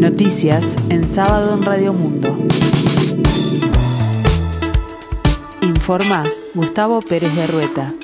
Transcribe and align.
Noticias 0.00 0.78
en 0.88 1.06
sábado 1.06 1.58
en 1.58 1.62
Radio 1.62 1.92
Mundo. 1.92 2.34
Informa 5.60 6.24
Gustavo 6.54 7.00
Pérez 7.02 7.36
de 7.36 7.46
Rueta. 7.46 7.94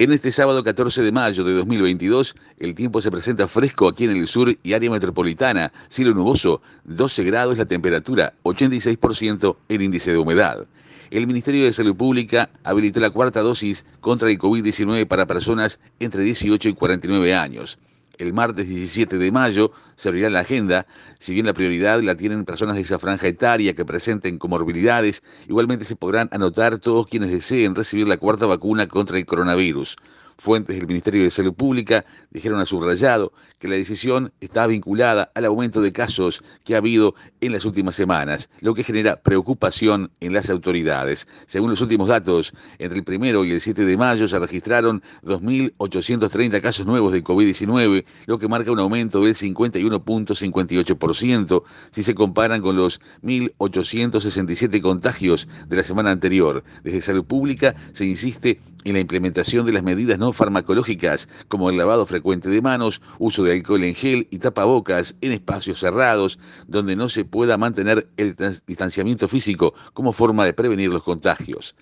En 0.00 0.12
este 0.12 0.32
sábado 0.32 0.64
14 0.64 1.02
de 1.02 1.12
mayo 1.12 1.44
de 1.44 1.52
2022, 1.52 2.34
el 2.58 2.74
tiempo 2.74 3.00
se 3.00 3.12
presenta 3.12 3.46
fresco 3.46 3.86
aquí 3.86 4.06
en 4.06 4.16
el 4.16 4.26
sur 4.26 4.52
y 4.64 4.72
área 4.72 4.90
metropolitana, 4.90 5.72
cielo 5.88 6.12
nuboso, 6.12 6.60
12 6.82 7.22
grados 7.22 7.56
la 7.56 7.66
temperatura, 7.66 8.32
86% 8.42 9.56
el 9.68 9.82
índice 9.82 10.10
de 10.10 10.18
humedad. 10.18 10.66
El 11.12 11.28
Ministerio 11.28 11.66
de 11.66 11.72
Salud 11.72 11.94
Pública 11.94 12.50
habilitó 12.64 12.98
la 12.98 13.10
cuarta 13.10 13.42
dosis 13.42 13.86
contra 14.00 14.28
el 14.28 14.40
COVID-19 14.40 15.06
para 15.06 15.26
personas 15.26 15.78
entre 16.00 16.24
18 16.24 16.68
y 16.68 16.74
49 16.74 17.32
años 17.36 17.78
el 18.20 18.32
martes 18.34 18.68
17 18.68 19.18
de 19.18 19.32
mayo 19.32 19.72
se 19.96 20.08
abrirá 20.08 20.28
la 20.30 20.40
agenda, 20.40 20.86
si 21.18 21.32
bien 21.32 21.46
la 21.46 21.54
prioridad 21.54 22.02
la 22.02 22.16
tienen 22.16 22.44
personas 22.44 22.76
de 22.76 22.82
esa 22.82 22.98
franja 22.98 23.26
etaria 23.26 23.74
que 23.74 23.84
presenten 23.84 24.38
comorbilidades, 24.38 25.22
igualmente 25.48 25.84
se 25.84 25.96
podrán 25.96 26.28
anotar 26.30 26.78
todos 26.78 27.06
quienes 27.06 27.30
deseen 27.30 27.74
recibir 27.74 28.06
la 28.06 28.18
cuarta 28.18 28.46
vacuna 28.46 28.86
contra 28.88 29.16
el 29.18 29.26
coronavirus. 29.26 29.96
Fuentes 30.40 30.74
del 30.74 30.86
Ministerio 30.86 31.22
de 31.22 31.30
Salud 31.30 31.52
Pública 31.52 32.06
dijeron 32.30 32.60
a 32.60 32.64
subrayado 32.64 33.34
que 33.58 33.68
la 33.68 33.76
decisión 33.76 34.32
está 34.40 34.66
vinculada 34.66 35.30
al 35.34 35.44
aumento 35.44 35.82
de 35.82 35.92
casos 35.92 36.42
que 36.64 36.74
ha 36.74 36.78
habido 36.78 37.14
en 37.42 37.52
las 37.52 37.66
últimas 37.66 37.94
semanas, 37.94 38.48
lo 38.60 38.72
que 38.72 38.82
genera 38.82 39.16
preocupación 39.16 40.10
en 40.18 40.32
las 40.32 40.48
autoridades. 40.48 41.28
Según 41.46 41.68
los 41.68 41.82
últimos 41.82 42.08
datos, 42.08 42.54
entre 42.78 42.96
el 42.96 43.04
primero 43.04 43.44
y 43.44 43.52
el 43.52 43.60
7 43.60 43.84
de 43.84 43.98
mayo 43.98 44.26
se 44.28 44.38
registraron 44.38 45.02
2.830 45.24 46.62
casos 46.62 46.86
nuevos 46.86 47.12
de 47.12 47.22
COVID-19, 47.22 48.06
lo 48.24 48.38
que 48.38 48.48
marca 48.48 48.72
un 48.72 48.78
aumento 48.78 49.22
del 49.22 49.34
51.58% 49.34 51.62
si 51.90 52.02
se 52.02 52.14
comparan 52.14 52.62
con 52.62 52.76
los 52.76 53.02
1.867 53.22 54.80
contagios 54.80 55.48
de 55.68 55.76
la 55.76 55.82
semana 55.82 56.12
anterior. 56.12 56.64
Desde 56.82 57.02
Salud 57.02 57.26
Pública 57.26 57.74
se 57.92 58.06
insiste 58.06 58.58
en 58.84 58.94
la 58.94 59.00
implementación 59.00 59.66
de 59.66 59.72
las 59.72 59.82
medidas 59.82 60.18
no 60.18 60.32
farmacológicas 60.32 61.28
como 61.48 61.70
el 61.70 61.76
lavado 61.76 62.06
frecuente 62.06 62.50
de 62.50 62.62
manos, 62.62 63.02
uso 63.18 63.42
de 63.44 63.52
alcohol 63.52 63.84
en 63.84 63.94
gel 63.94 64.28
y 64.30 64.38
tapabocas 64.38 65.16
en 65.20 65.32
espacios 65.32 65.80
cerrados 65.80 66.38
donde 66.66 66.96
no 66.96 67.08
se 67.08 67.24
pueda 67.24 67.56
mantener 67.56 68.08
el 68.16 68.36
distanciamiento 68.66 69.28
físico 69.28 69.74
como 69.92 70.12
forma 70.12 70.44
de 70.44 70.52
prevenir 70.52 70.92
los 70.92 71.02
contagios. 71.02 71.74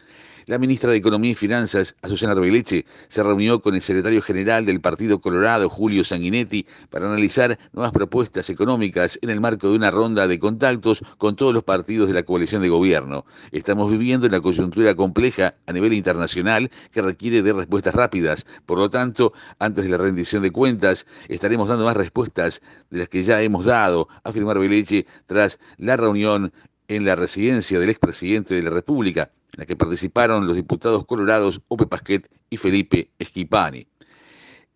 La 0.49 0.57
ministra 0.57 0.91
de 0.91 0.97
Economía 0.97 1.33
y 1.33 1.35
Finanzas, 1.35 1.95
Azucena 2.01 2.33
Arbeleche, 2.33 2.87
se 3.09 3.23
reunió 3.23 3.61
con 3.61 3.75
el 3.75 3.83
secretario 3.83 4.23
general 4.23 4.65
del 4.65 4.81
Partido 4.81 5.21
Colorado, 5.21 5.69
Julio 5.69 6.05
Sanguinetti, 6.05 6.67
para 6.89 7.07
analizar 7.07 7.59
nuevas 7.75 7.93
propuestas 7.93 8.49
económicas 8.49 9.19
en 9.21 9.29
el 9.29 9.43
marco 9.43 9.69
de 9.69 9.77
una 9.77 9.91
ronda 9.91 10.27
de 10.27 10.39
contactos 10.39 11.05
con 11.19 11.37
todos 11.37 11.53
los 11.53 11.65
partidos 11.65 12.09
de 12.09 12.15
la 12.15 12.23
coalición 12.23 12.63
de 12.63 12.71
gobierno. 12.71 13.27
Estamos 13.53 13.91
viviendo 13.91 14.27
una 14.27 14.41
coyuntura 14.41 14.95
compleja 14.95 15.55
a 15.67 15.73
nivel 15.75 15.93
internacional 15.93 16.71
que 16.91 17.03
requiere 17.03 17.43
de 17.43 17.53
respuestas 17.53 17.95
rápidas. 17.95 18.47
Por 18.67 18.79
lo 18.79 18.91
tanto, 18.91 19.33
antes 19.59 19.85
de 19.85 19.91
la 19.91 19.99
rendición 19.99 20.43
de 20.43 20.51
cuentas, 20.51 21.07
estaremos 21.29 21.69
dando 21.69 21.85
más 21.85 21.97
respuestas 21.97 22.63
de 22.91 23.01
las 23.01 23.09
que 23.09 23.23
ya 23.23 23.41
hemos 23.43 23.67
dado, 23.67 24.09
afirmó 24.25 24.51
Arbeleche 24.51 25.07
tras 25.27 25.59
la 25.77 25.97
reunión 25.97 26.53
en 26.89 27.05
la 27.05 27.17
residencia 27.17 27.79
del 27.79 27.91
expresidente 27.91 28.55
de 28.55 28.63
la 28.63 28.71
República, 28.71 29.31
en 29.53 29.61
la 29.61 29.67
que 29.67 29.77
participaron 29.77 30.47
los 30.47 30.57
diputados 30.57 31.05
colorados 31.07 31.63
Ope 31.69 31.87
Pasquet 31.87 32.29
y 32.51 32.57
Felipe 32.57 33.11
Esquipani. 33.19 33.87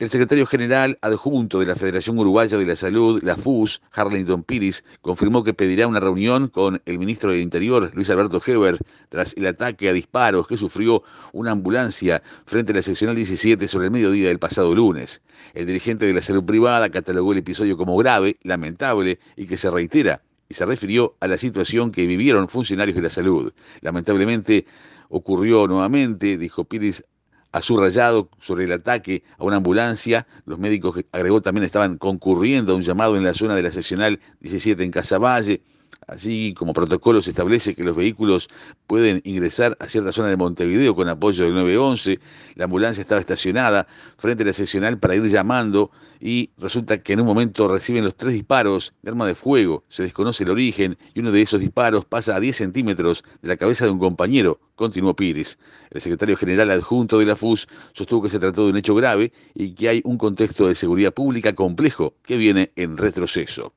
El 0.02 0.10
secretario 0.10 0.46
general 0.46 0.98
adjunto 1.00 1.60
de 1.60 1.66
la 1.66 1.76
Federación 1.76 2.18
Uruguaya 2.18 2.58
de 2.58 2.66
la 2.66 2.74
Salud, 2.74 3.22
la 3.22 3.36
FUS, 3.36 3.80
Harlington 3.92 4.42
Piris, 4.42 4.82
confirmó 5.00 5.44
que 5.44 5.54
pedirá 5.54 5.86
una 5.86 6.00
reunión 6.00 6.48
con 6.48 6.82
el 6.86 6.98
ministro 6.98 7.30
del 7.30 7.40
Interior, 7.40 7.88
Luis 7.94 8.10
Alberto 8.10 8.42
Heber, 8.44 8.78
tras 9.10 9.32
el 9.36 9.46
ataque 9.46 9.88
a 9.88 9.92
disparos 9.92 10.48
que 10.48 10.56
sufrió 10.56 11.04
una 11.32 11.52
ambulancia 11.52 12.20
frente 12.46 12.72
a 12.72 12.74
la 12.74 12.82
seccional 12.82 13.14
17 13.14 13.68
sobre 13.68 13.84
el 13.84 13.92
mediodía 13.92 14.26
del 14.26 14.40
pasado 14.40 14.74
lunes. 14.74 15.22
El 15.54 15.66
dirigente 15.66 16.04
de 16.04 16.14
la 16.14 16.22
salud 16.22 16.42
privada 16.42 16.88
catalogó 16.88 17.30
el 17.30 17.38
episodio 17.38 17.76
como 17.76 17.96
grave, 17.96 18.38
lamentable 18.42 19.20
y 19.36 19.46
que 19.46 19.56
se 19.56 19.70
reitera 19.70 20.20
y 20.48 20.54
se 20.54 20.66
refirió 20.66 21.14
a 21.20 21.28
la 21.28 21.38
situación 21.38 21.92
que 21.92 22.08
vivieron 22.08 22.48
funcionarios 22.48 22.96
de 22.96 23.02
la 23.02 23.10
salud. 23.10 23.52
Lamentablemente 23.82 24.66
ocurrió 25.10 25.68
nuevamente, 25.68 26.38
dijo 26.38 26.64
Pires 26.64 27.04
a 27.52 27.62
su 27.62 27.76
rayado 27.76 28.28
sobre 28.40 28.64
el 28.64 28.72
ataque 28.72 29.22
a 29.38 29.44
una 29.44 29.56
ambulancia. 29.56 30.26
Los 30.46 30.58
médicos, 30.58 31.04
agregó, 31.12 31.40
también 31.42 31.64
estaban 31.64 31.98
concurriendo 31.98 32.72
a 32.72 32.76
un 32.76 32.82
llamado 32.82 33.16
en 33.16 33.24
la 33.24 33.34
zona 33.34 33.54
de 33.54 33.62
la 33.62 33.70
seccional 33.70 34.20
17 34.40 34.82
en 34.82 34.90
Casaballe. 34.90 35.62
Así 36.06 36.54
como 36.54 36.72
protocolo 36.72 37.22
se 37.22 37.30
establece 37.30 37.74
que 37.74 37.84
los 37.84 37.96
vehículos 37.96 38.48
pueden 38.86 39.20
ingresar 39.24 39.76
a 39.80 39.88
cierta 39.88 40.12
zona 40.12 40.28
de 40.28 40.36
Montevideo 40.36 40.94
con 40.94 41.08
apoyo 41.08 41.44
del 41.44 41.54
911. 41.54 42.18
La 42.56 42.64
ambulancia 42.64 43.00
estaba 43.00 43.20
estacionada 43.20 43.86
frente 44.18 44.42
a 44.42 44.46
la 44.46 44.52
seccional 44.52 44.98
para 44.98 45.14
ir 45.14 45.24
llamando 45.28 45.90
y 46.20 46.50
resulta 46.58 47.02
que 47.02 47.12
en 47.12 47.20
un 47.20 47.26
momento 47.26 47.68
reciben 47.68 48.04
los 48.04 48.16
tres 48.16 48.32
disparos 48.32 48.94
de 49.02 49.10
arma 49.10 49.26
de 49.26 49.34
fuego. 49.34 49.84
Se 49.88 50.02
desconoce 50.02 50.44
el 50.44 50.50
origen 50.50 50.98
y 51.14 51.20
uno 51.20 51.32
de 51.32 51.42
esos 51.42 51.60
disparos 51.60 52.04
pasa 52.04 52.36
a 52.36 52.40
10 52.40 52.56
centímetros 52.56 53.24
de 53.40 53.48
la 53.48 53.56
cabeza 53.56 53.84
de 53.84 53.90
un 53.90 53.98
compañero, 53.98 54.60
continuó 54.74 55.14
Pires. 55.14 55.58
El 55.90 56.00
secretario 56.00 56.36
general 56.36 56.70
adjunto 56.70 57.18
de 57.18 57.26
la 57.26 57.36
FUS 57.36 57.68
sostuvo 57.92 58.22
que 58.22 58.28
se 58.28 58.38
trató 58.38 58.64
de 58.64 58.70
un 58.70 58.76
hecho 58.76 58.94
grave 58.94 59.32
y 59.54 59.74
que 59.74 59.88
hay 59.88 60.00
un 60.04 60.18
contexto 60.18 60.68
de 60.68 60.74
seguridad 60.74 61.12
pública 61.12 61.54
complejo 61.54 62.14
que 62.22 62.36
viene 62.36 62.72
en 62.76 62.96
retroceso. 62.96 63.72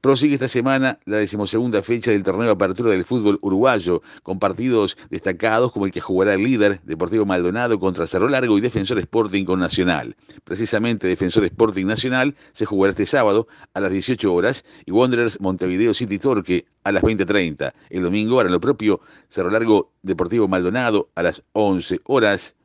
Prosigue 0.00 0.34
esta 0.34 0.48
semana 0.48 0.98
la 1.04 1.18
decimosegunda 1.18 1.82
fecha 1.82 2.10
del 2.10 2.22
torneo 2.22 2.46
de 2.46 2.52
apertura 2.52 2.90
del 2.90 3.04
fútbol 3.04 3.38
uruguayo, 3.40 4.02
con 4.22 4.38
partidos 4.38 4.96
destacados 5.10 5.72
como 5.72 5.86
el 5.86 5.92
que 5.92 6.00
jugará 6.00 6.34
el 6.34 6.44
líder 6.44 6.80
Deportivo 6.82 7.24
Maldonado 7.24 7.78
contra 7.78 8.06
Cerro 8.06 8.28
Largo 8.28 8.58
y 8.58 8.60
Defensor 8.60 8.98
Sporting 8.98 9.44
con 9.44 9.58
Nacional. 9.58 10.16
Precisamente 10.44 11.06
Defensor 11.06 11.44
Sporting 11.44 11.86
Nacional 11.86 12.34
se 12.52 12.66
jugará 12.66 12.90
este 12.90 13.06
sábado 13.06 13.48
a 13.74 13.80
las 13.80 13.90
18 13.90 14.32
horas 14.32 14.64
y 14.84 14.90
Wanderers 14.90 15.40
Montevideo 15.40 15.94
City 15.94 16.18
Torque 16.18 16.66
a 16.84 16.92
las 16.92 17.02
20.30. 17.02 17.72
El 17.90 18.02
domingo 18.02 18.40
hará 18.40 18.50
lo 18.50 18.60
propio 18.60 19.00
Cerro 19.28 19.50
Largo 19.50 19.92
Deportivo 20.02 20.48
Maldonado 20.48 21.10
a 21.14 21.22
las 21.22 21.42
11 21.52 22.00
horas. 22.04 22.56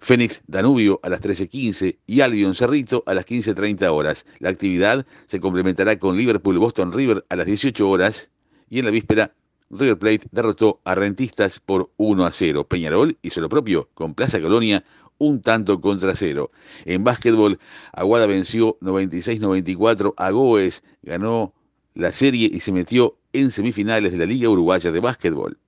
Fénix 0.00 0.42
Danubio 0.46 0.98
a 1.02 1.08
las 1.08 1.22
13.15 1.22 1.98
y 2.06 2.20
Albion 2.22 2.54
Cerrito 2.54 3.02
a 3.06 3.14
las 3.14 3.26
15.30 3.26 3.90
horas. 3.92 4.26
La 4.38 4.48
actividad 4.48 5.06
se 5.26 5.40
complementará 5.40 5.98
con 5.98 6.16
Liverpool 6.16 6.58
Boston 6.58 6.92
River 6.92 7.24
a 7.28 7.36
las 7.36 7.46
18 7.46 7.88
horas 7.88 8.30
y 8.68 8.78
en 8.78 8.86
la 8.86 8.90
víspera 8.90 9.34
River 9.70 9.98
Plate 9.98 10.28
derrotó 10.32 10.80
a 10.84 10.94
Rentistas 10.94 11.60
por 11.60 11.90
1 11.96 12.24
a 12.24 12.32
0. 12.32 12.66
Peñarol 12.66 13.18
hizo 13.22 13.40
lo 13.40 13.48
propio 13.48 13.88
con 13.94 14.14
Plaza 14.14 14.40
Colonia 14.40 14.84
un 15.20 15.42
tanto 15.42 15.80
contra 15.80 16.16
cero. 16.16 16.50
En 16.86 17.04
básquetbol, 17.04 17.58
Aguada 17.92 18.26
venció 18.26 18.78
96-94 18.80 20.14
a 20.16 20.30
Goes, 20.30 20.82
ganó 21.02 21.54
la 21.94 22.10
serie 22.10 22.50
y 22.52 22.60
se 22.60 22.72
metió 22.72 23.18
en 23.32 23.50
semifinales 23.50 24.12
de 24.12 24.18
la 24.18 24.26
Liga 24.26 24.48
Uruguaya 24.48 24.90
de 24.90 24.98
Básquetbol. 24.98 25.58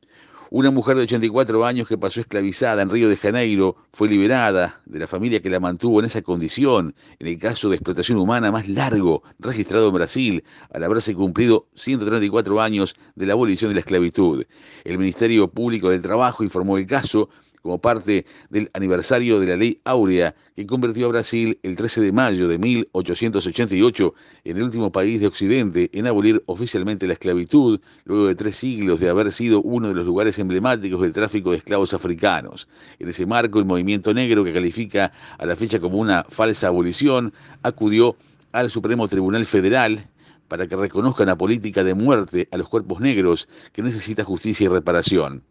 Una 0.54 0.70
mujer 0.70 0.98
de 0.98 1.04
84 1.04 1.64
años 1.64 1.88
que 1.88 1.96
pasó 1.96 2.20
esclavizada 2.20 2.82
en 2.82 2.90
Río 2.90 3.08
de 3.08 3.16
Janeiro 3.16 3.74
fue 3.90 4.06
liberada 4.06 4.82
de 4.84 4.98
la 4.98 5.06
familia 5.06 5.40
que 5.40 5.48
la 5.48 5.60
mantuvo 5.60 5.98
en 5.98 6.04
esa 6.04 6.20
condición, 6.20 6.94
en 7.18 7.26
el 7.26 7.38
caso 7.38 7.70
de 7.70 7.76
explotación 7.76 8.18
humana 8.18 8.52
más 8.52 8.68
largo 8.68 9.22
registrado 9.38 9.88
en 9.88 9.94
Brasil, 9.94 10.44
al 10.70 10.84
haberse 10.84 11.14
cumplido 11.14 11.68
134 11.74 12.60
años 12.60 12.94
de 13.14 13.24
la 13.24 13.32
abolición 13.32 13.70
de 13.70 13.76
la 13.76 13.80
esclavitud. 13.80 14.44
El 14.84 14.98
Ministerio 14.98 15.48
Público 15.48 15.88
del 15.88 16.02
Trabajo 16.02 16.44
informó 16.44 16.76
el 16.76 16.84
caso 16.84 17.30
como 17.62 17.80
parte 17.80 18.26
del 18.50 18.70
aniversario 18.74 19.40
de 19.40 19.46
la 19.46 19.56
Ley 19.56 19.80
Áurea, 19.84 20.34
que 20.54 20.66
convirtió 20.66 21.06
a 21.06 21.10
Brasil 21.10 21.58
el 21.62 21.76
13 21.76 22.00
de 22.00 22.12
mayo 22.12 22.48
de 22.48 22.58
1888 22.58 24.14
en 24.44 24.56
el 24.56 24.62
último 24.64 24.92
país 24.92 25.20
de 25.20 25.28
Occidente 25.28 25.88
en 25.92 26.06
abolir 26.06 26.42
oficialmente 26.46 27.06
la 27.06 27.14
esclavitud, 27.14 27.80
luego 28.04 28.26
de 28.26 28.34
tres 28.34 28.56
siglos 28.56 29.00
de 29.00 29.08
haber 29.08 29.32
sido 29.32 29.62
uno 29.62 29.88
de 29.88 29.94
los 29.94 30.04
lugares 30.04 30.38
emblemáticos 30.38 31.00
del 31.00 31.12
tráfico 31.12 31.52
de 31.52 31.58
esclavos 31.58 31.94
africanos. 31.94 32.68
En 32.98 33.08
ese 33.08 33.26
marco, 33.26 33.58
el 33.58 33.64
movimiento 33.64 34.12
negro, 34.12 34.44
que 34.44 34.52
califica 34.52 35.12
a 35.38 35.46
la 35.46 35.56
fecha 35.56 35.80
como 35.80 35.98
una 35.98 36.24
falsa 36.28 36.66
abolición, 36.66 37.32
acudió 37.62 38.16
al 38.52 38.70
Supremo 38.70 39.08
Tribunal 39.08 39.46
Federal 39.46 40.06
para 40.48 40.66
que 40.66 40.76
reconozca 40.76 41.24
la 41.24 41.36
política 41.36 41.82
de 41.82 41.94
muerte 41.94 42.48
a 42.50 42.58
los 42.58 42.68
cuerpos 42.68 43.00
negros 43.00 43.48
que 43.72 43.82
necesita 43.82 44.24
justicia 44.24 44.66
y 44.66 44.68
reparación. 44.68 45.42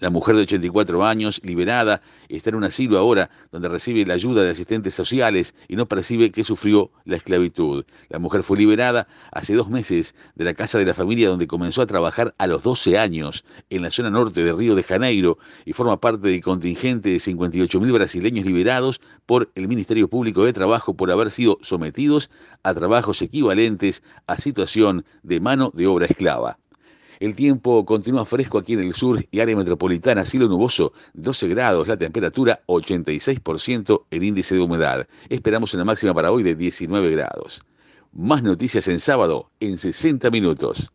La 0.00 0.08
mujer 0.08 0.34
de 0.34 0.42
84 0.42 1.04
años, 1.04 1.42
liberada, 1.44 2.00
está 2.30 2.48
en 2.48 2.56
un 2.56 2.64
asilo 2.64 2.96
ahora 2.96 3.28
donde 3.52 3.68
recibe 3.68 4.06
la 4.06 4.14
ayuda 4.14 4.42
de 4.42 4.48
asistentes 4.48 4.94
sociales 4.94 5.54
y 5.68 5.76
no 5.76 5.88
percibe 5.88 6.30
que 6.30 6.42
sufrió 6.42 6.90
la 7.04 7.16
esclavitud. 7.16 7.84
La 8.08 8.18
mujer 8.18 8.42
fue 8.42 8.56
liberada 8.56 9.08
hace 9.30 9.54
dos 9.54 9.68
meses 9.68 10.14
de 10.36 10.44
la 10.44 10.54
casa 10.54 10.78
de 10.78 10.86
la 10.86 10.94
familia 10.94 11.28
donde 11.28 11.46
comenzó 11.46 11.82
a 11.82 11.86
trabajar 11.86 12.34
a 12.38 12.46
los 12.46 12.62
12 12.62 12.96
años 12.96 13.44
en 13.68 13.82
la 13.82 13.90
zona 13.90 14.08
norte 14.08 14.42
de 14.42 14.54
Río 14.54 14.74
de 14.74 14.84
Janeiro 14.84 15.36
y 15.66 15.74
forma 15.74 16.00
parte 16.00 16.28
del 16.28 16.40
contingente 16.40 17.10
de 17.10 17.16
58.000 17.16 17.92
brasileños 17.92 18.46
liberados 18.46 19.02
por 19.26 19.50
el 19.54 19.68
Ministerio 19.68 20.08
Público 20.08 20.46
de 20.46 20.54
Trabajo 20.54 20.94
por 20.94 21.10
haber 21.10 21.30
sido 21.30 21.58
sometidos 21.60 22.30
a 22.62 22.72
trabajos 22.72 23.20
equivalentes 23.20 24.02
a 24.26 24.38
situación 24.38 25.04
de 25.22 25.40
mano 25.40 25.70
de 25.74 25.86
obra 25.86 26.06
esclava. 26.06 26.56
El 27.20 27.34
tiempo 27.34 27.84
continúa 27.84 28.24
fresco 28.24 28.56
aquí 28.56 28.72
en 28.72 28.80
el 28.80 28.94
sur 28.94 29.22
y 29.30 29.40
área 29.40 29.54
metropolitana, 29.54 30.24
cielo 30.24 30.48
nuboso, 30.48 30.94
12 31.12 31.48
grados, 31.48 31.86
la 31.86 31.98
temperatura 31.98 32.62
86%, 32.66 34.04
el 34.10 34.24
índice 34.24 34.54
de 34.54 34.62
humedad. 34.62 35.06
Esperamos 35.28 35.74
una 35.74 35.84
máxima 35.84 36.14
para 36.14 36.32
hoy 36.32 36.42
de 36.42 36.54
19 36.54 37.10
grados. 37.10 37.62
Más 38.14 38.42
noticias 38.42 38.88
en 38.88 39.00
sábado 39.00 39.50
en 39.60 39.76
60 39.76 40.30
minutos. 40.30 40.92